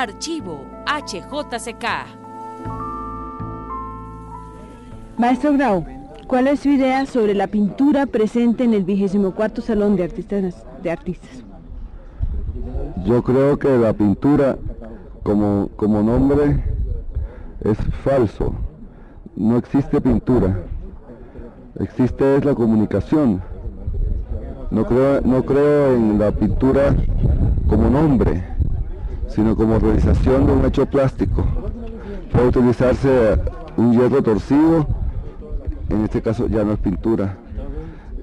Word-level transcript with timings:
Archivo 0.00 0.64
HJCK. 0.86 1.84
Maestro 5.18 5.52
Grau, 5.52 5.84
¿cuál 6.26 6.46
es 6.46 6.60
su 6.60 6.70
idea 6.70 7.04
sobre 7.04 7.34
la 7.34 7.48
pintura 7.48 8.06
presente 8.06 8.64
en 8.64 8.72
el 8.72 8.84
24 8.84 9.62
Salón 9.62 9.96
de 9.96 10.04
Artistas? 10.04 10.64
De 10.82 10.90
artistas? 10.90 11.44
Yo 13.04 13.22
creo 13.22 13.58
que 13.58 13.76
la 13.76 13.92
pintura 13.92 14.56
como, 15.22 15.68
como 15.76 16.02
nombre 16.02 16.64
es 17.60 17.76
falso. 18.02 18.54
No 19.36 19.58
existe 19.58 20.00
pintura. 20.00 20.64
Existe 21.78 22.36
es 22.36 22.44
la 22.46 22.54
comunicación. 22.54 23.42
No 24.70 24.86
creo, 24.86 25.20
no 25.20 25.44
creo 25.44 25.94
en 25.94 26.18
la 26.18 26.32
pintura 26.32 26.96
como 27.68 27.90
nombre 27.90 28.59
sino 29.30 29.56
como 29.56 29.78
realización 29.78 30.46
de 30.46 30.52
un 30.52 30.64
hecho 30.64 30.86
plástico. 30.86 31.44
Puede 32.32 32.48
utilizarse 32.48 33.38
un 33.76 33.92
hierro 33.92 34.22
torcido, 34.22 34.86
en 35.88 36.04
este 36.04 36.22
caso 36.22 36.46
ya 36.46 36.64
no 36.64 36.72
es 36.72 36.78
pintura. 36.78 37.36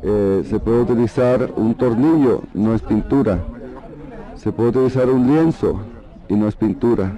Eh, 0.03 0.43
se 0.47 0.59
puede 0.59 0.81
utilizar 0.81 1.51
un 1.55 1.73
tornillo, 1.75 2.43
no 2.53 2.73
es 2.73 2.81
pintura. 2.81 3.39
Se 4.35 4.51
puede 4.51 4.69
utilizar 4.69 5.09
un 5.09 5.27
lienzo 5.27 5.79
y 6.29 6.35
no 6.35 6.47
es 6.47 6.55
pintura. 6.55 7.17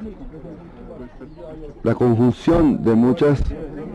La 1.84 1.96
conjunción 1.96 2.84
de 2.84 2.96
muchos 2.96 3.40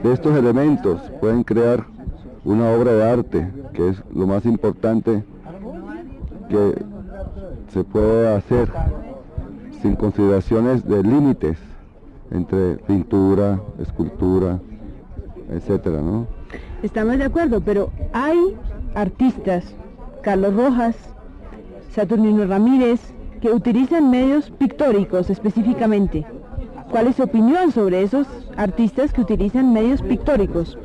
de 0.03 0.13
estos 0.13 0.37
elementos 0.37 1.01
pueden 1.21 1.43
crear 1.45 1.87
una 2.45 2.71
obra 2.71 2.93
de 2.93 3.11
arte, 3.11 3.51
que 3.73 3.89
es 3.89 4.03
lo 4.15 4.27
más 4.27 4.45
importante 4.45 5.25
que 6.49 6.75
se 7.73 7.85
puede 7.85 8.35
hacer 8.35 8.71
sin 9.85 9.97
consideraciones 9.97 10.89
de 10.89 11.03
límites 11.03 11.59
entre 12.31 12.77
pintura, 12.87 13.61
escultura, 13.79 14.59
etcétera, 15.51 16.01
¿no? 16.01 16.27
Estamos 16.83 17.19
de 17.19 17.25
acuerdo, 17.25 17.61
pero 17.61 17.91
hay 18.15 18.57
artistas, 18.95 19.75
Carlos 20.23 20.55
Rojas, 20.57 20.97
Saturnino 21.91 22.47
Ramírez, 22.47 22.99
que 23.43 23.53
utilizan 23.53 24.11
medios 24.11 24.51
pictóricos 24.53 25.29
específicamente. 25.29 26.25
¿Cuál 26.91 27.09
es 27.09 27.17
su 27.17 27.25
opinión 27.25 27.71
sobre 27.71 28.03
esos 28.03 28.27
artistas 28.57 29.13
que 29.13 29.21
utilizan 29.21 29.75
medios 29.75 30.01
pictóricos? 30.01 30.79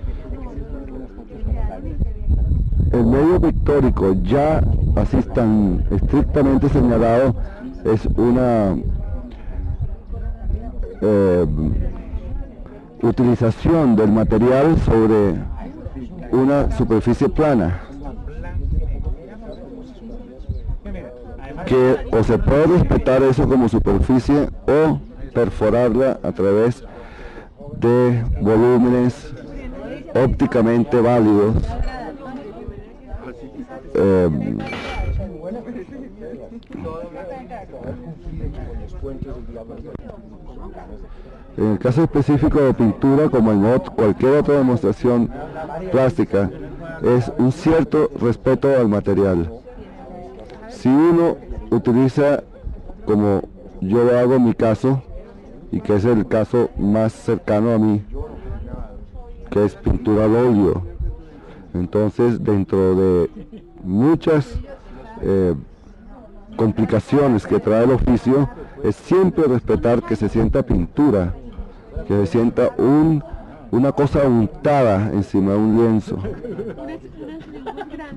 El 2.91 3.05
medio 3.05 3.39
pictórico 3.39 4.13
ya 4.23 4.61
así 4.97 5.21
tan 5.33 5.85
estrictamente 5.89 6.67
señalado 6.67 7.33
es 7.85 8.05
una 8.17 8.75
eh, 11.01 11.45
utilización 13.01 13.95
del 13.95 14.11
material 14.11 14.77
sobre 14.79 15.35
una 16.31 16.71
superficie 16.77 17.29
plana 17.29 17.81
que 21.65 21.97
o 22.11 22.23
se 22.23 22.37
puede 22.37 22.67
respetar 22.67 23.23
eso 23.23 23.47
como 23.47 23.69
superficie 23.69 24.49
o 24.67 24.99
perforarla 25.33 26.19
a 26.23 26.31
través 26.31 26.83
de 27.77 28.23
volúmenes 28.41 29.33
ópticamente 30.15 30.99
válidos 30.99 31.55
eh, 33.93 34.29
en 41.57 41.71
el 41.71 41.79
caso 41.79 42.03
específico 42.03 42.61
de 42.61 42.73
pintura, 42.73 43.29
como 43.29 43.51
en 43.51 43.79
cualquier 43.95 44.33
otra 44.33 44.55
demostración 44.55 45.29
plástica, 45.91 46.49
es 47.03 47.31
un 47.37 47.51
cierto 47.51 48.09
respeto 48.19 48.69
al 48.69 48.87
material. 48.87 49.51
Si 50.69 50.89
uno 50.89 51.37
utiliza, 51.69 52.43
como 53.05 53.41
yo 53.81 54.17
hago 54.17 54.35
en 54.35 54.45
mi 54.45 54.53
caso, 54.53 55.01
y 55.71 55.81
que 55.81 55.95
es 55.95 56.05
el 56.05 56.27
caso 56.27 56.69
más 56.77 57.13
cercano 57.13 57.73
a 57.73 57.77
mí, 57.77 58.03
que 59.49 59.65
es 59.65 59.75
pintura 59.75 60.25
al 60.25 60.35
óleo, 60.35 60.83
entonces 61.73 62.43
dentro 62.43 62.95
de 62.95 63.29
muchas 63.83 64.55
eh, 65.21 65.53
complicaciones 66.55 67.45
que 67.47 67.59
trae 67.59 67.83
el 67.83 67.91
oficio 67.91 68.49
es 68.83 68.95
siempre 68.95 69.45
respetar 69.45 70.01
que 70.01 70.15
se 70.15 70.29
sienta 70.29 70.63
pintura, 70.63 71.33
que 72.07 72.15
se 72.17 72.27
sienta 72.27 72.71
un, 72.77 73.23
una 73.71 73.91
cosa 73.91 74.27
untada 74.27 75.11
encima 75.13 75.51
de 75.51 75.57
un 75.57 75.77
lienzo. 75.77 76.17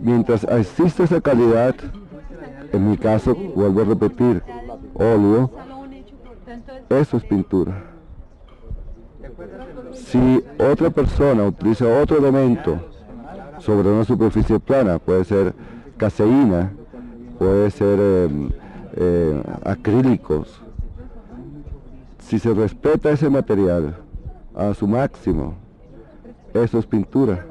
Mientras 0.00 0.44
existe 0.44 1.04
esa 1.04 1.21
calidad, 1.21 1.75
en 2.72 2.91
mi 2.91 2.97
caso, 2.97 3.34
vuelvo 3.54 3.82
a 3.82 3.84
repetir, 3.84 4.42
óleo, 4.94 5.50
eso 6.88 7.16
es 7.16 7.25
pintura. 7.25 7.84
Si 9.94 10.44
otra 10.59 10.91
persona 10.91 11.44
utiliza 11.44 11.87
otro 11.87 12.19
elemento 12.19 12.81
sobre 13.59 13.91
una 13.91 14.04
superficie 14.04 14.59
plana, 14.59 14.98
puede 14.98 15.25
ser 15.25 15.54
caseína, 15.97 16.72
puede 17.42 17.70
ser 17.72 17.98
em, 17.98 18.50
eh, 18.94 19.42
acrílicos. 19.64 20.60
Si 22.20 22.38
se 22.38 22.54
respeta 22.54 23.10
ese 23.10 23.28
material 23.28 23.97
a 24.54 24.72
su 24.75 24.86
máximo, 24.86 25.54
eso 26.54 26.78
es 26.78 26.86
pintura. 26.86 27.44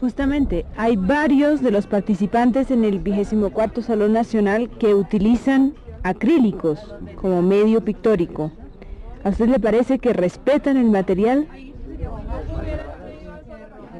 Justamente, 0.00 0.64
hay 0.76 0.96
varios 0.96 1.60
de 1.60 1.70
los 1.70 1.86
participantes 1.86 2.70
en 2.70 2.84
el 2.84 3.00
24 3.00 3.82
Salón 3.82 4.14
Nacional 4.14 4.70
que 4.70 4.94
utilizan 4.94 5.74
acrílicos 6.02 6.94
como 7.16 7.42
medio 7.42 7.82
pictórico. 7.82 8.50
¿A 9.24 9.28
usted 9.28 9.48
le 9.48 9.60
parece 9.60 9.98
que 9.98 10.14
respetan 10.14 10.78
el 10.78 10.90
material? 10.90 11.46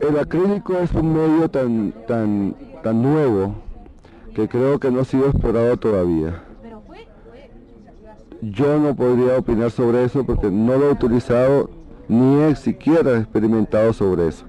El 0.00 0.18
acrílico 0.18 0.78
es 0.78 0.92
un 0.92 1.12
medio 1.12 1.50
tan, 1.50 1.92
tan, 2.06 2.54
tan 2.82 3.02
nuevo 3.02 3.63
que 4.34 4.48
creo 4.48 4.78
que 4.78 4.90
no 4.90 5.00
ha 5.00 5.04
sido 5.04 5.26
explorado 5.26 5.76
todavía. 5.76 6.42
Yo 8.42 8.78
no 8.78 8.94
podría 8.94 9.38
opinar 9.38 9.70
sobre 9.70 10.04
eso 10.04 10.24
porque 10.24 10.50
no 10.50 10.76
lo 10.76 10.88
he 10.88 10.92
utilizado 10.92 11.70
ni 12.08 12.40
he 12.42 12.56
siquiera 12.56 13.18
experimentado 13.18 13.92
sobre 13.92 14.28
eso. 14.28 14.44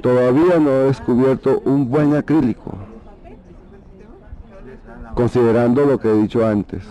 Todavía 0.00 0.58
no 0.58 0.70
he 0.70 0.84
descubierto 0.86 1.60
un 1.64 1.88
buen 1.88 2.16
acrílico, 2.16 2.72
considerando 5.14 5.84
lo 5.84 6.00
que 6.00 6.10
he 6.10 6.14
dicho 6.14 6.44
antes. 6.44 6.82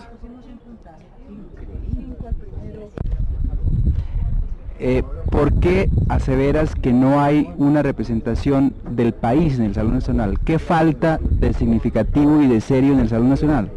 Eh, 4.82 5.02
¿Por 5.30 5.52
qué 5.60 5.90
aseveras 6.08 6.74
que 6.74 6.94
no 6.94 7.20
hay 7.20 7.52
una 7.58 7.82
representación 7.82 8.72
del 8.90 9.12
país 9.12 9.58
en 9.58 9.66
el 9.66 9.74
Salón 9.74 9.92
Nacional? 9.92 10.40
¿Qué 10.40 10.58
falta 10.58 11.20
de 11.22 11.52
significativo 11.52 12.40
y 12.40 12.46
de 12.46 12.62
serio 12.62 12.94
en 12.94 13.00
el 13.00 13.10
Salón 13.10 13.28
Nacional? 13.28 13.70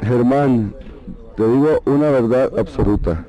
Germán, 0.00 0.74
te 1.36 1.44
digo 1.44 1.82
una 1.86 2.08
verdad 2.08 2.56
absoluta. 2.56 3.26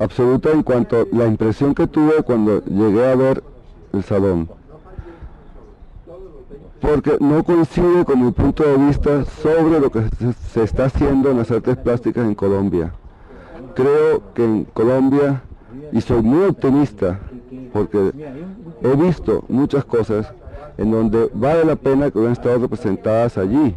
Absoluta 0.00 0.50
en 0.50 0.64
cuanto 0.64 1.02
a 1.02 1.16
la 1.16 1.26
impresión 1.26 1.72
que 1.72 1.86
tuve 1.86 2.24
cuando 2.24 2.64
llegué 2.64 3.08
a 3.08 3.14
ver 3.14 3.44
el 3.92 4.02
salón. 4.02 4.48
Porque 6.80 7.16
no 7.20 7.44
coincide 7.44 8.04
con 8.04 8.24
mi 8.24 8.32
punto 8.32 8.64
de 8.64 8.76
vista 8.76 9.24
sobre 9.40 9.78
lo 9.78 9.88
que 9.88 10.02
se 10.52 10.64
está 10.64 10.86
haciendo 10.86 11.30
en 11.30 11.38
las 11.38 11.50
artes 11.52 11.76
plásticas 11.76 12.26
en 12.26 12.34
Colombia 12.34 12.92
creo 13.74 14.32
que 14.34 14.44
en 14.44 14.64
Colombia, 14.64 15.42
y 15.92 16.00
soy 16.00 16.22
muy 16.22 16.44
optimista, 16.44 17.20
porque 17.72 18.12
he 18.82 18.96
visto 18.96 19.44
muchas 19.48 19.84
cosas 19.84 20.32
en 20.78 20.90
donde 20.90 21.30
vale 21.34 21.64
la 21.64 21.76
pena 21.76 22.10
que 22.10 22.18
hubieran 22.18 22.32
estado 22.32 22.58
representadas 22.58 23.38
allí. 23.38 23.74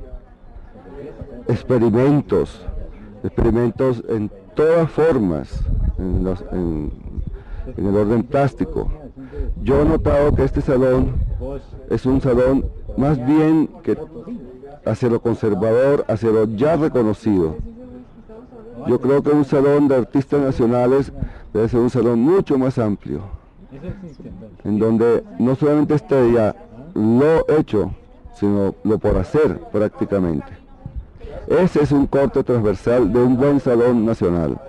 Experimentos, 1.47 2.65
experimentos 3.23 4.03
en 4.09 4.31
todas 4.55 4.89
formas, 4.89 5.63
en, 5.97 6.91
en 7.77 7.87
el 7.87 7.95
orden 7.95 8.23
plástico. 8.23 8.89
Yo 9.61 9.81
he 9.81 9.85
notado 9.85 10.33
que 10.35 10.43
este 10.43 10.61
salón 10.61 11.15
es 11.89 12.05
un 12.05 12.21
salón 12.21 12.65
más 12.97 13.23
bien 13.25 13.69
que 13.83 13.97
hacia 14.85 15.09
lo 15.09 15.21
conservador, 15.21 16.05
hacia 16.07 16.29
lo 16.29 16.45
ya 16.45 16.75
reconocido. 16.75 17.55
Yo 18.87 18.99
creo 18.99 19.23
que 19.23 19.31
un 19.31 19.45
salón 19.45 19.87
de 19.87 19.95
artistas 19.95 20.41
nacionales 20.41 21.11
debe 21.53 21.69
ser 21.69 21.79
un 21.79 21.89
salón 21.89 22.19
mucho 22.19 22.57
más 22.57 22.77
amplio, 22.77 23.21
en 24.63 24.79
donde 24.79 25.23
no 25.39 25.55
solamente 25.55 25.95
esté 25.95 26.31
ya 26.31 26.55
lo 26.93 27.49
hecho, 27.49 27.91
sino 28.35 28.75
lo 28.83 28.97
por 28.97 29.17
hacer 29.17 29.59
prácticamente. 29.71 30.45
Ese 31.47 31.83
es 31.83 31.91
un 31.91 32.07
corte 32.07 32.43
transversal 32.43 33.11
de 33.11 33.19
un 33.19 33.37
buen 33.37 33.59
salón 33.59 34.05
nacional. 34.05 34.59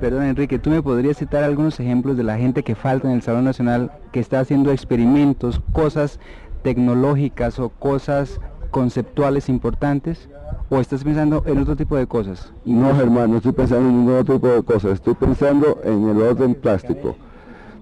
Perdón, 0.00 0.24
Enrique, 0.24 0.58
¿tú 0.58 0.70
me 0.70 0.82
podrías 0.82 1.16
citar 1.16 1.44
algunos 1.44 1.78
ejemplos 1.78 2.16
de 2.16 2.24
la 2.24 2.36
gente 2.36 2.62
que 2.62 2.74
falta 2.74 3.08
en 3.08 3.14
el 3.14 3.22
Salón 3.22 3.44
Nacional 3.44 3.92
que 4.10 4.18
está 4.18 4.40
haciendo 4.40 4.72
experimentos, 4.72 5.60
cosas 5.72 6.18
tecnológicas 6.62 7.60
o 7.60 7.68
cosas 7.68 8.40
conceptuales 8.72 9.48
importantes? 9.48 10.28
¿O 10.68 10.80
estás 10.80 11.04
pensando 11.04 11.44
en 11.46 11.58
otro 11.58 11.76
tipo 11.76 11.96
de 11.96 12.08
cosas? 12.08 12.52
No, 12.64 12.92
Germán, 12.96 13.30
no 13.30 13.36
estoy 13.36 13.52
pensando 13.52 13.88
en 13.88 13.98
ningún 13.98 14.14
otro 14.14 14.34
tipo 14.34 14.48
de 14.48 14.62
cosas. 14.64 14.94
Estoy 14.94 15.14
pensando 15.14 15.80
en 15.84 16.08
el 16.08 16.20
orden 16.20 16.56
plástico. 16.56 17.14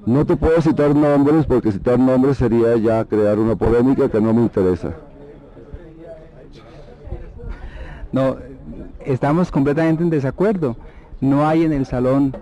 No 0.05 0.27
te 0.27 0.37
puedo 0.37 0.61
citar 0.61 0.95
nombres 0.95 1.47
porque 1.47 1.73
citar 1.73 1.99
nombres 1.99 2.37
sería 2.37 2.77
ya 2.77 3.05
crear 3.05 3.39
una 3.39 3.55
polémica 3.55 4.09
que 4.09 4.21
no 4.21 4.35
me 4.35 4.43
interesa. 4.43 4.93
No, 8.13 8.37
estamos 9.05 9.51
completamente 9.51 10.03
en 10.03 10.11
desacuerdo. 10.11 10.77
No 11.21 11.47
hay 11.47 11.65
en 11.65 11.73
el 11.73 11.87
salón, 11.87 12.35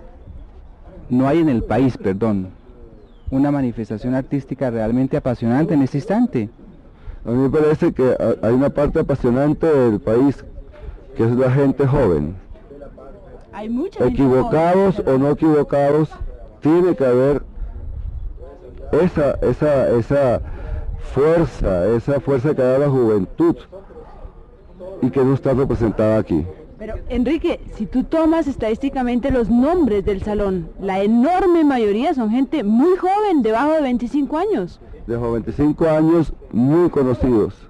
no 1.09 1.27
hay 1.27 1.39
en 1.39 1.49
el 1.49 1.63
país, 1.63 1.97
perdón, 1.97 2.49
una 3.29 3.51
manifestación 3.51 4.15
artística 4.15 4.71
realmente 4.71 5.17
apasionante 5.17 5.73
en 5.73 5.81
este 5.81 5.97
instante. 5.97 6.49
A 7.25 7.31
mí 7.31 7.37
me 7.37 7.49
parece 7.49 7.93
que 7.93 8.15
hay 8.41 8.53
una 8.53 8.69
parte 8.69 8.99
apasionante 8.99 9.67
del 9.67 9.99
país, 9.99 10.43
que 11.15 11.23
es 11.23 11.31
la 11.31 11.51
gente 11.51 11.85
joven. 11.85 12.35
Hay 13.51 13.67
Equivocados 13.99 14.99
o 14.99 15.17
no 15.17 15.31
equivocados, 15.31 16.09
tiene 16.61 16.95
que 16.95 17.05
haber 17.05 17.43
esa, 18.91 19.31
esa, 19.41 19.89
esa 19.97 20.41
fuerza, 21.13 21.87
esa 21.87 22.19
fuerza 22.21 22.55
que 22.55 22.61
da 22.61 22.77
la 22.77 22.89
juventud 22.89 23.57
y 25.01 25.09
que 25.09 25.23
no 25.23 25.33
está 25.33 25.53
representada 25.53 26.17
aquí. 26.19 26.45
Pero 26.77 26.95
Enrique, 27.09 27.59
si 27.75 27.85
tú 27.85 28.05
tomas 28.05 28.47
estadísticamente 28.47 29.31
los 29.31 29.49
nombres 29.49 30.05
del 30.05 30.23
salón, 30.23 30.69
la 30.79 31.03
enorme 31.03 31.65
mayoría 31.65 32.13
son 32.13 32.29
gente 32.29 32.63
muy 32.63 32.95
joven, 32.95 33.41
debajo 33.41 33.73
de 33.73 33.81
25 33.81 34.37
años. 34.37 34.79
De 35.09 35.17
25 35.17 35.89
años, 35.89 36.31
muy 36.51 36.87
conocidos. 36.91 37.68